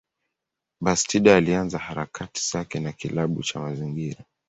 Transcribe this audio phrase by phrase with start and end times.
[0.81, 4.25] Bastida alianza harakati zake na kilabu cha mazingira.